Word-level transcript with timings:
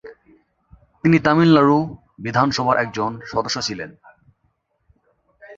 তিনি 1.03 1.17
তামিলনাড়ু 1.19 1.77
বিধানসভার 2.19 2.75
একজন 2.77 3.11
সদস্য 3.31 3.57
ছিলেন। 3.61 3.89